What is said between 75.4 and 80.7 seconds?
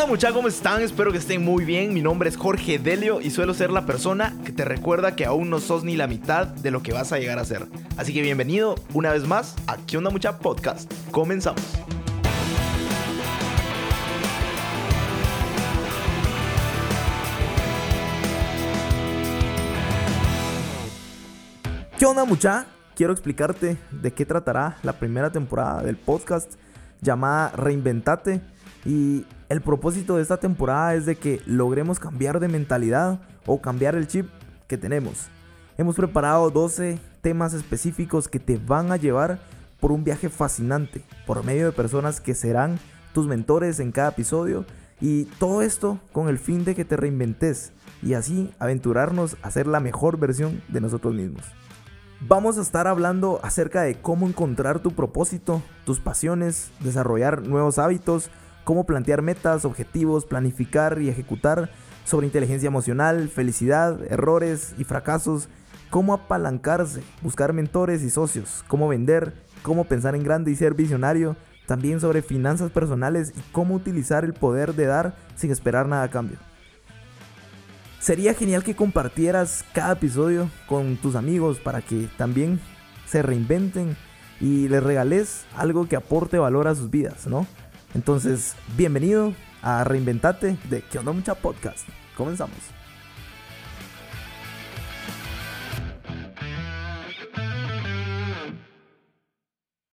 esperar nada a cambio. Sería genial que compartieras cada episodio